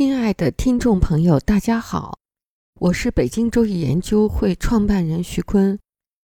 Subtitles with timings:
[0.00, 2.18] 亲爱的听众朋友，大家好，
[2.80, 5.78] 我是北京周易研究会创办人徐坤。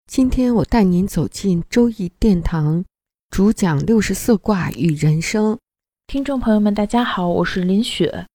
[0.09, 2.85] 今天我带您走进周易殿堂，
[3.30, 5.59] 主讲六十四卦与人生。
[6.08, 8.25] 听众朋友们，大家好，我是林雪。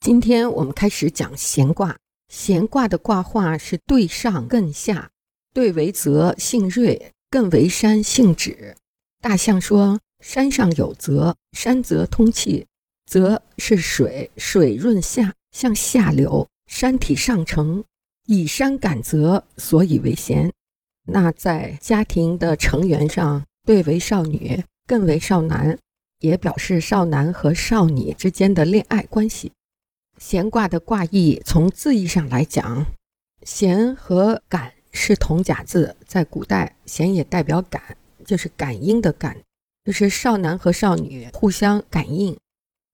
[0.00, 1.98] 今天我们开始讲闲卦。
[2.30, 5.10] 闲卦的卦画是对上艮下，
[5.52, 8.74] 对为泽，性锐；艮为山，性止。
[9.20, 12.66] 大象说：山上有泽，山泽通气。
[13.10, 17.82] 泽是水，水润下，向下流，山体上承，
[18.26, 20.52] 以山感泽，所以为贤。
[21.08, 25.76] 那在家庭的成员上，对为少女，更为少男，
[26.20, 29.50] 也表示少男和少女之间的恋爱关系。
[30.18, 32.86] 闲卦的卦意，从字义上来讲，
[33.42, 39.36] 弦和感是同甲字，在古代，弦也代表感，就是感应的感，
[39.84, 42.38] 就是少男和少女互相感应。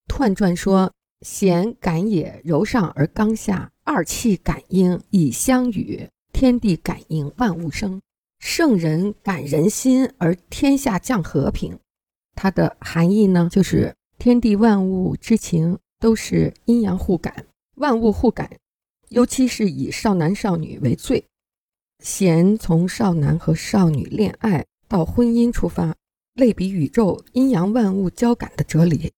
[0.08, 8.00] 彖传说：“弦感也，柔上而刚下，二气感应以相与，天地感应万物生。
[8.38, 11.78] 圣人感人心而天下降和平。”
[12.34, 17.46] 它的含义呢，就是天地万物之情都是阴阳互感，
[17.76, 18.50] 万物互感，
[19.08, 21.24] 尤其是以少男少女为最。
[22.04, 25.94] 弦从少男和少女恋爱到婚姻出发，
[26.34, 29.10] 类比宇宙阴阳万物交感的哲理。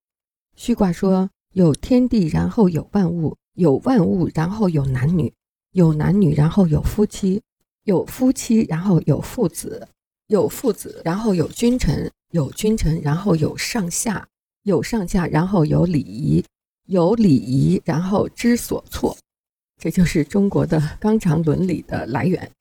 [0.59, 5.31] 序卦说：“有天地，然后有万物；有万物，然后有男女；
[5.71, 7.39] 有男女，然后有夫妻；
[7.85, 9.81] 有夫妻，然后有父子；
[10.27, 14.25] 有父子，然后有君臣；有君臣，然后有上下；
[14.63, 16.43] 有上下，然后有礼仪；
[16.87, 19.15] 有礼仪，然后知所措。”
[19.81, 22.51] 这就是中国的纲常伦理的来源。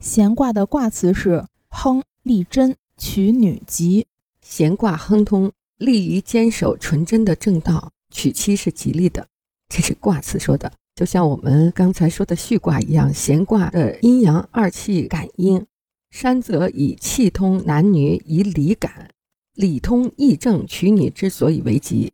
[0.00, 4.06] 闲卦的卦辞是“亨利贞，娶女吉”。
[4.40, 5.52] 闲卦亨通。
[5.82, 9.26] 利于坚守纯真的正道，娶妻是吉利的，
[9.68, 10.72] 这是卦辞说的。
[10.94, 15.66] 就像我们刚才说的序卦一样，闲卦的阴阳二气感应，
[16.10, 19.10] 山泽以气通男女，以理感，
[19.54, 22.12] 理通义正，娶女之所以为吉。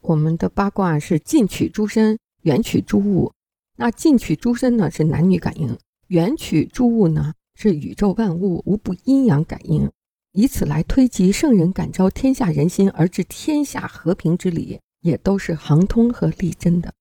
[0.00, 3.32] 我们的八卦是近取诸身，远取诸物。
[3.76, 5.74] 那近取诸身呢，是男女感应；
[6.06, 9.90] 远取诸物呢，是宇宙万物无不阴阳感应。
[10.36, 16.92] 以此来推及圣人感召天下人心而致天下和平之理，也都是亨通和利贞的。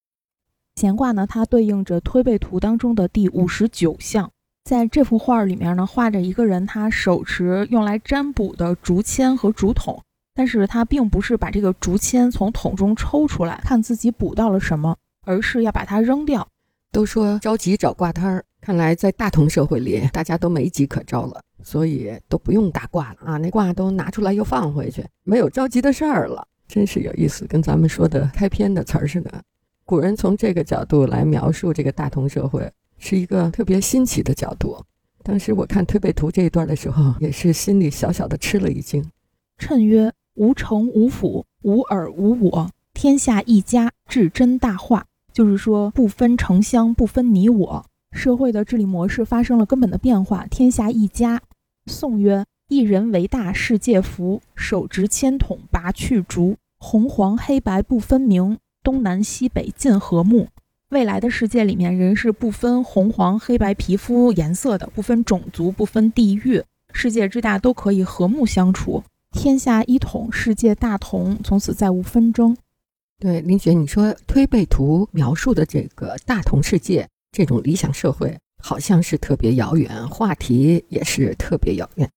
[0.75, 4.29] 乾卦呢，它对应着推背图当中的第五十九象。
[4.63, 10.01] 在这幅画里面呢，画着一个人，他手持用来占卜的竹签和竹筒，
[10.35, 14.95] 但是他并不是把这个竹签从桶中抽出来看自己卜到了什么，
[15.25, 16.47] 而是要把它扔掉。
[16.91, 21.41] 都说着急找卦摊儿，看来在大同社会里，大家都没急可招了。
[21.61, 29.31] 所以都不用打卦了啊，那卦都拿出来又放回去，没有着急的事儿了，真是有意思，跟咱们说的开篇的词儿似的。
[29.85, 34.77] 古人从这个角度来描述这个大同社会，是一个特别新奇的角度。
[35.23, 39.03] 当时我看推背图这一段的时候，也是心里小小的吃了一惊。
[39.57, 45.05] 谶曰：无城无府，无尔无我，天下一家，至真大化。
[45.31, 47.85] 就是说，不分城乡，不分你我。
[48.13, 51.41] 社会的治理模式发生了根本的变化，天下一家。
[51.87, 54.41] 宋曰：“一人为大，世界福。
[54.55, 60.47] 手执铅筒，拔去竹，红黄黑白不分明，东南西北尽和睦。”
[60.89, 66.63] 未来的世界里面，人是不分红黄黑白皮肤颜色的，不分种族，不分地域，
[66.93, 69.03] 世界之大都可以和睦相处。
[69.31, 72.55] 天下一统，世界大同，从此再无纷争。
[73.19, 77.09] 对林雪，你说推背图描述的这个大同世界。
[77.33, 82.07] 这种理想社会好像是特别遥远，话题也是特别遥远。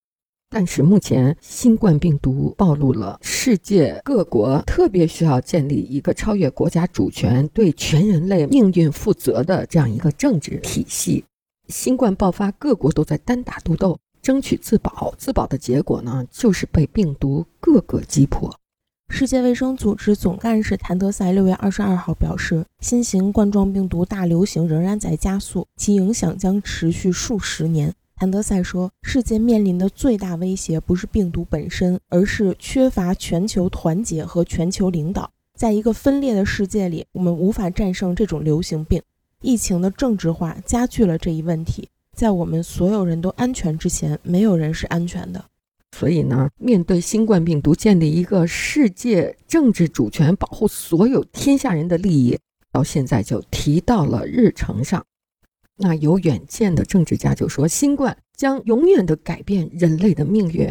[0.48, 11.24] 但是目前新冠病毒暴露了世界各国特别需要建立一个超越国家主权、对全人类命运负责的这样一个政治体系。
[11.68, 15.12] 新冠爆发，各国都在单打独斗，争取自保。
[15.18, 18.56] 自保的结果呢，就是被病毒各个击破。
[19.08, 27.94] 世界卫生组织总干事谭德赛六月二十二号表示，新型冠状病毒大流行仍然在加速，其影响将持续数十年。
[28.14, 35.30] 谭德赛说，世界面临的最大威胁不是病毒本身，而是缺乏全球团结和全球领导。
[35.56, 39.00] 在一个分裂的世界里，我们无法战胜这种流行病。
[39.40, 41.88] 疫情的政治化加剧了这一问题。
[42.14, 45.44] 在我们所有人都安全之前，没有人是安全的。
[45.98, 52.38] 所以呢，面对新冠病毒，建立一个世界政治主权，保护所有天下人的利益，
[52.70, 55.02] 到现在就提到了日程上。
[55.78, 60.70] 那有远见的政治家就说，新冠将永远的改变人类的命运，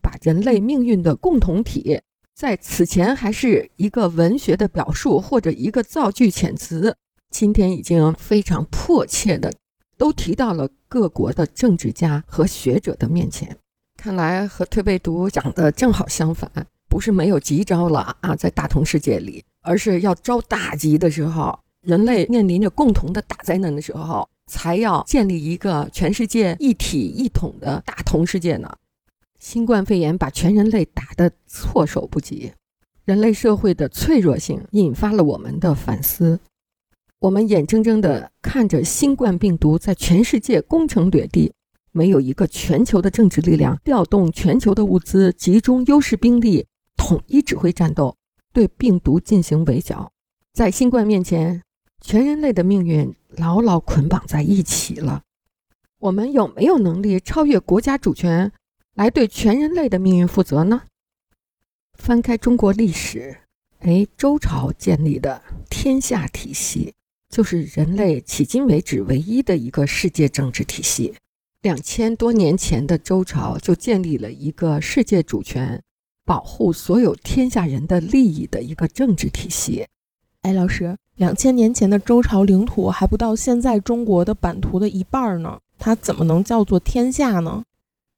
[0.00, 2.00] 把人类命运的共同体。
[2.34, 6.96] 在此前还是一个文学的表述或者一个造句遣词，
[7.30, 9.52] 今天已经非常迫切的
[9.98, 13.58] 都提到了各国的政治家和学者的面前。
[13.96, 16.50] 看来和推背图讲的正好相反，
[16.88, 28.72] 不是没有急招了啊，在大同世界里，而是要招大吉的时候，人类面临着共同的大灾难的时候，才要建立一个全世界一体一统的大同世界呢。
[29.38, 32.52] 新冠肺炎把全人类打得措手不及，
[33.04, 36.38] 人类社会的脆弱性引发了我们的反思。
[37.18, 41.52] 我们眼睁睁地看着新冠病毒在全世界攻城掠地，
[41.96, 48.14] 没有一个全球的政治力量调动全球的物资，集中优势兵力，统一指挥战斗，
[48.52, 50.12] 对病毒进行围剿。
[50.52, 51.62] 在新冠面前，
[52.02, 55.22] 全人类的命运牢牢捆绑在一起了。
[55.98, 58.52] 我们有没有能力超越国家主权？
[58.92, 60.82] 来对全人类的命运负责呢？
[61.94, 63.38] 翻开中国历史，
[63.78, 66.92] 哎，周朝建立的天下体系，
[67.30, 71.14] 就是人类迄今为止唯一的一个世界政治体系。
[71.66, 75.82] 两千多年前的周朝就建立了一个世界主权、
[76.24, 79.84] 保护所有天下人的利益的一个政治体系。
[80.42, 87.64] 哎，老师，两千年前的周朝领土还不到现在中国的版图的一半呢，它怎么能叫做天下呢？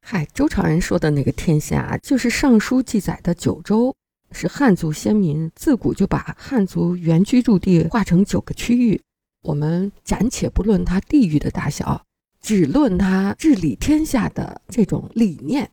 [0.02, 3.96] 嗨，周朝人说的那个天下，就是《尚书》记载的九州，
[4.30, 9.00] 是汉族先民自古就把汉族原居住地划成九个区域。
[9.42, 12.04] 我们暂且不论它地域的大小，
[12.40, 15.70] 只论他治理天下的这种理念。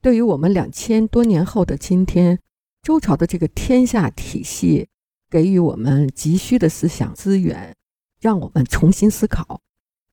[0.00, 2.38] 对于我们两千多年后的今天，
[2.82, 4.88] 周朝的这个天下体系，
[5.28, 7.74] 给予我们急需的思想资源，
[8.20, 9.60] 让我们重新思考。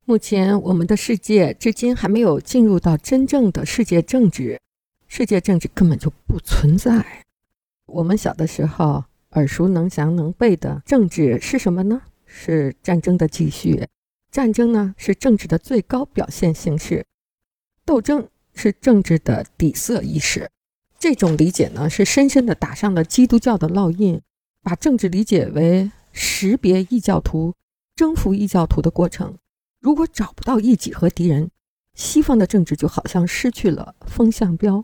[0.06, 4.60] 目前，我们的世界至今还没有进入到真正的世界政治，
[5.07, 7.24] 世界政治根本就不存在。
[7.86, 12.01] 我们小的时候耳熟能详、能背的政治是什么呢？
[12.25, 13.88] 是战争的继续。
[14.34, 17.06] 战争呢，是政治的最高表现形式。
[17.86, 20.50] 斗争是政治的底色意识。
[20.98, 24.20] 这种理解呢，是深深地打上了基督教的烙印，
[24.64, 27.54] 把政治理解为识别异教徒、
[27.96, 29.38] 征服异教徒的过程。
[29.80, 31.52] 如果找不到异己和敌人，
[31.94, 34.84] 西方的政治就好像失去了风向标，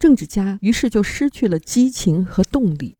[0.00, 2.96] 政治家于是就失去了激情和动力。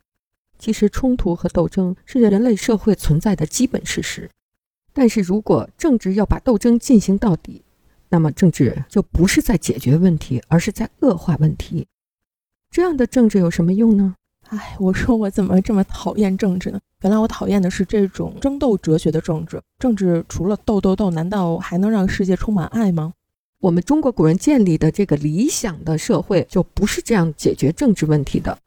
[0.60, 4.30] 其实，冲突和斗争是人类社会存在的基本事实。
[4.92, 7.62] 但是如果政治要把斗争进行到底，
[8.08, 11.86] 那么政治就不是在解决问题，而是在恶化问题。
[12.70, 14.14] 这样的政治有什么用呢？
[14.48, 16.80] 哎，我说我怎么这么讨厌政治呢？
[17.02, 19.60] 原来我讨厌的是这种争斗哲学的政治。
[19.78, 23.12] 政治除了斗斗斗，难道还能让世界充满爱吗？
[23.60, 28.58] 我们中国古人建立的这个理想的社会，就不是这样解决政治问题的。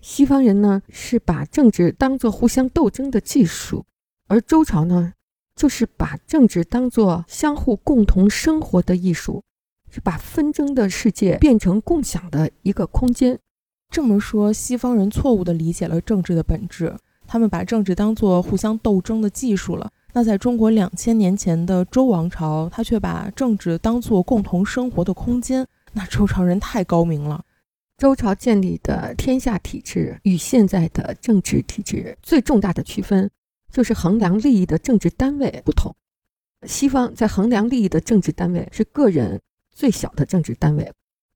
[0.00, 3.84] 西方人呢，是把政治当作互相斗争的技术，
[4.28, 5.14] 而周朝呢，
[5.56, 9.42] 就是把政治当作相互共同生活的艺术，
[9.90, 13.38] 是把纷争的世界变成共享的一个空间。
[13.90, 16.96] 这么说，西方人错误地理解了政治的本质，
[17.26, 19.90] 他们把政治当作互相斗争的技术了。
[20.12, 25.66] 那在中国两千年前的周王朝，他却把政治当作共同生活的空间。
[25.92, 27.44] 那周朝人太高明了。
[27.96, 33.30] 周朝建立的天下体制与现在的政治体制最重大的区分，
[33.74, 35.94] 就是衡量利益的政治单位不同。
[36.64, 39.40] 西方在衡量利益的政治单位是个人
[39.72, 40.92] 最小的政治单位，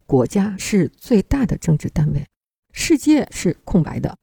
[0.06, 2.24] 国家是最大的政治单位。
[2.72, 4.16] 世界是空白的，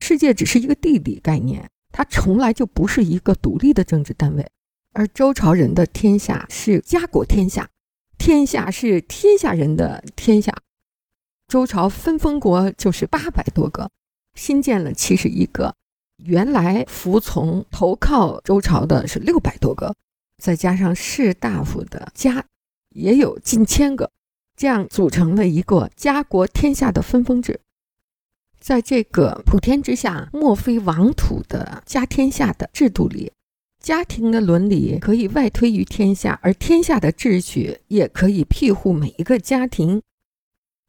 [0.00, 4.46] 世界只是一个地理概念，它从来就不是一个独立的政治单位。
[4.92, 7.70] 而周朝人的天下是家国天下，
[8.18, 10.54] 天下是天下人的天下。
[11.48, 13.90] 周朝分封国就是八百多个，
[14.34, 15.74] 新建了七十一个，
[16.18, 19.94] 原来服从投靠周朝的是六百多个，
[20.38, 22.44] 再加上士大夫的家，
[22.90, 24.10] 也有近千个，
[24.56, 27.60] 这样组成了一个家国天下的分封制。
[28.60, 33.32] 在这个普天之下莫非王土的家天下的制度里，
[33.82, 40.00] 家庭的伦理可以外推于天下，而天下的秩序也可以庇护每一个家庭。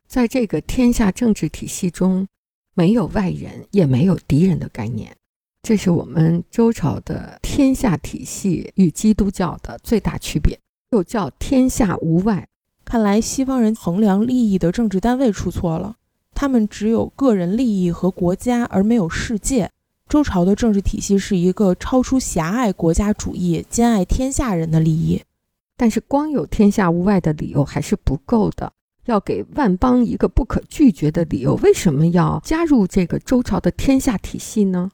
[0.06, 2.28] 在这个天下政治体系中，
[2.74, 5.16] 没有外人，也没有敌人的概念。
[5.62, 10.60] 这是我们周朝的天下体系与基督教的最大区别，
[10.92, 12.48] 又叫天下无外。
[12.84, 15.96] 看来西方人衡量利益的政治单位出错了，
[16.36, 19.72] 他们只有个人利益和国家，而没有世界。
[20.10, 25.22] 周朝的政治体系是一个超出狭隘国家主义、兼爱天下人的利益。
[25.78, 28.74] 但是光有天下无外的理由还是不够的，
[29.06, 31.56] 要给万邦一个不可拒绝的理由。
[31.56, 34.92] 为什么要加入这个周朝的天下体系呢？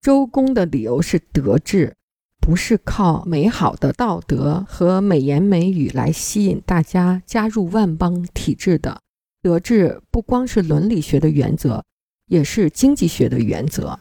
[0.00, 1.94] 周公的理由是德治。
[2.40, 9.00] 不是靠美好的道德和美言美语来吸引大家加入万邦体制的。
[9.40, 11.84] 德治不光是伦理学的原则，
[12.26, 13.96] 也是经济学的原则。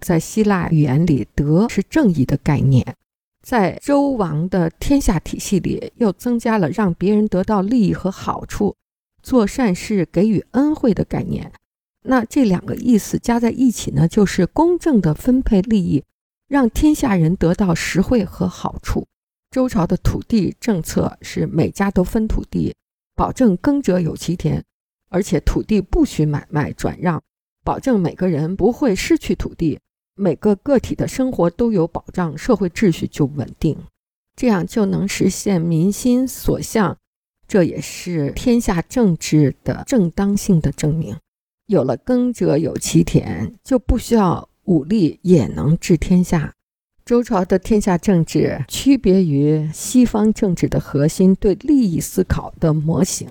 [0.00, 2.82] 在希腊语言里，德是正义的概念；
[3.46, 8.74] 在周王的天下体系里，又增加了让别人得到利益和好处、
[9.24, 11.50] 做善事、给予恩惠的概念。
[12.02, 16.04] 那这两个意思加在一起呢，就是公正的分配利益。
[16.46, 19.08] 让天下人得到实惠和好处。
[19.50, 22.76] 周朝的土地政策是每家都分土地，
[23.16, 24.62] 保证耕者有其田，
[25.08, 27.20] 而且土地不许买卖转让，
[27.64, 29.80] 保证每个人不会失去土地，
[30.14, 33.78] 每个个体的生活都有保障，社会秩序就稳定，
[34.36, 36.98] 这样就能实现民心所向。
[37.46, 41.16] 这也是天下政治的正当性的证明。
[41.66, 44.48] 有了耕者有其田，就不需要。
[44.66, 46.54] 武力也能治天下。
[47.04, 53.28] 周朝的天下政治区别于西方政治的核心对利益思考的模型。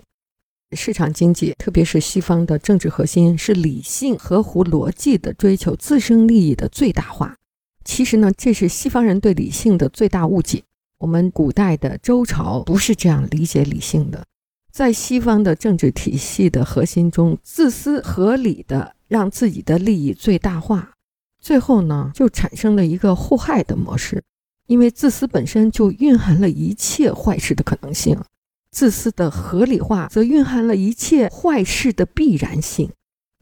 [0.74, 7.36] 市场经济，特别是西方的政治核心是理性、合乎逻辑的追求自身利益的最大化。
[7.84, 10.62] 其实呢，这是西方人对理性的最大误解。
[11.03, 14.24] 我们古代的周朝不是这样理解理性的。
[14.72, 20.93] 在西方的政治体系的核心中，自私合理的让自己的利益最大化。
[21.41, 24.24] 最后呢，就产生了一个互害的模式，
[24.67, 28.17] 因为自私本身就蕴含了一切坏事的可能性，
[28.72, 32.89] 自私的合理化则蕴含了一切坏事的必然性。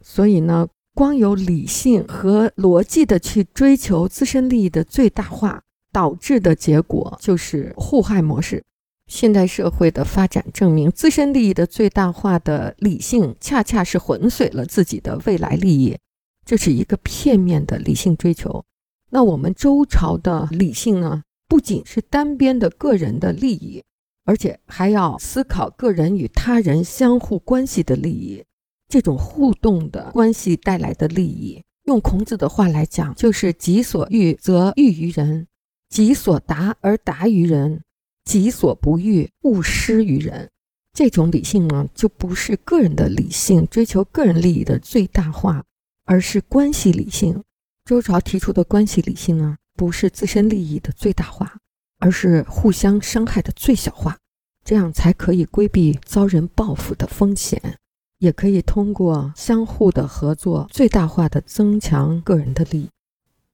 [0.01, 5.61] 所以呢，光有理性和逻辑的去追求自身利益的最大化，
[5.91, 8.63] 导致的结果就是互害模式。
[9.07, 15.97] 现代社会的发展证明，自身利益的最大化的理性，恰恰是浑水了自己的未来利益。
[16.45, 18.63] 这是一个片面的理性追求。
[19.09, 21.23] 那我们周朝的理性呢？
[21.49, 23.83] 不仅是单边的个人的利益，
[24.23, 28.41] 而且还要思考个人与他人相互关系的利益。
[28.87, 35.47] 这种互动的关系带来的利益，用孔子的话来讲，就是“己所欲则欲于人，
[35.91, 37.83] 己所达而达于人，
[38.25, 40.49] 己所不欲勿施于人”。
[40.91, 45.63] 这种理性呢，就不是个人的理性，追求个人利益的最大化。
[46.03, 47.41] 而是关系理性。
[47.85, 51.57] 周朝提出的关系理性呢，不是自身利益的最大化，
[51.99, 54.17] 而是互相伤害的最小化，
[54.65, 57.77] 这样才可以规避遭人报复的风险，
[58.17, 62.89] 也可以通过相互的合作，最大化的增强个人的利益。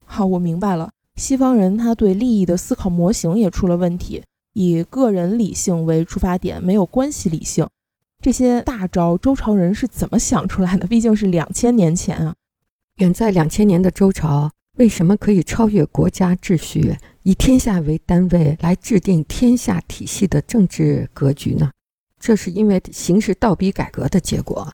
[0.05, 0.89] 好，我明白了。
[1.17, 7.67] 西方人他对利益的思考模型也出了问题，以个人理性为出发点，没有关系理性。
[8.23, 10.85] 这些大招，周朝人是怎么想出来的？
[10.87, 12.35] 毕竟是两千年前啊，
[12.97, 21.71] 远在两千年的周朝，为什么可以超越国家秩序，以天下为单位来制定天下体系的政治格局呢？
[22.19, 24.71] 这是因为形势倒逼改革的结果。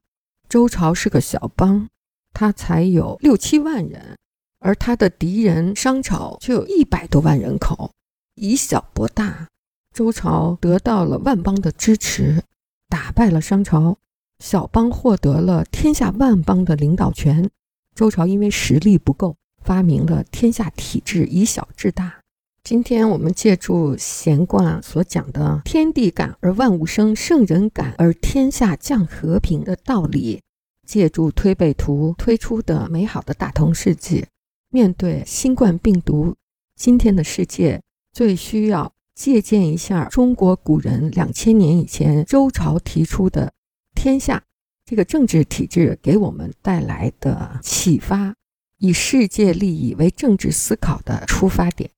[0.50, 1.88] 周朝是个小邦，
[2.33, 4.17] 他才有六七万人，
[4.63, 7.91] 而他的敌人商朝却有一百多万人口，
[8.36, 9.50] 以小博大，
[9.93, 12.41] 周朝得到了万邦的支持。
[12.88, 13.98] 打败了商朝，
[14.39, 17.50] 小邦获得了天下万邦的领导权。
[17.93, 22.22] 周朝因为实力不够，发明了天下体制，以小制大。
[22.63, 30.41] 今天我们借助闲卦所讲的“天地感而万物生，圣人感而天下降和平”的道理，
[30.88, 34.25] 借助推背图推出的美好的大同世界，
[34.73, 36.35] 面对新冠病毒，
[36.75, 37.79] 今天的世界
[38.11, 38.91] 最需要。
[39.13, 43.53] 借鉴一下中国古人两千年以前周朝提出的
[43.93, 44.41] 天下
[44.83, 48.33] 这个政治体制给我们带来的启发，
[48.79, 51.91] 以世界利益为政治思考的出发点，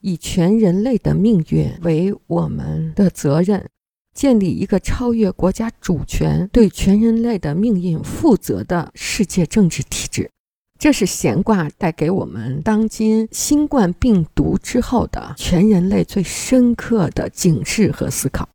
[0.00, 3.68] 以全人类的命运为我们的责任，
[4.14, 10.30] 建立一个超越国家主权、对全人类的命运负责的世界政治体制。
[10.82, 18.48] 这是闲卦带给我们当今新冠病毒之后的全人类最深刻的警示和思考。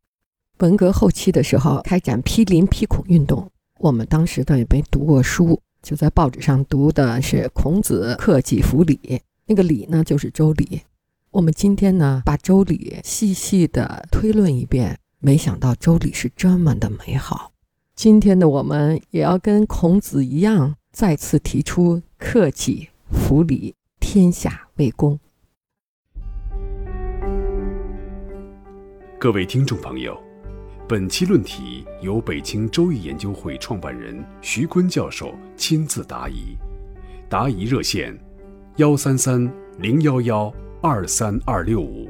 [0.58, 10.82] 文革后期的时候，开展批林批孔运动，我们当时的也没读过书，就在报纸上读的是孔子克己复礼，那个礼呢就是周礼。
[11.30, 17.52] 我们今天呢把周礼细细的推论一遍，没想到周礼是这么的美好。
[17.96, 20.74] 今天的我们也要跟孔子一样。
[20.98, 25.16] 再次提出克己复礼，天下为公。
[29.16, 30.20] 各位听众朋友，
[30.88, 36.56] 本期论题由北京周易研究会创办人徐坤教授亲自答疑，
[37.28, 38.18] 答疑热线：
[38.78, 40.52] 幺三三零幺幺
[40.82, 42.08] 二三二六五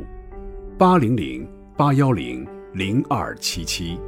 [0.78, 2.42] 八零零八幺零
[2.72, 3.98] 零二七七。